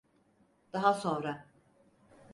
[0.73, 1.45] Daha sonra.